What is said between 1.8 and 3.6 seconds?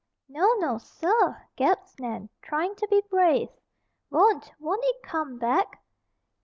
Nan, trying to be brave.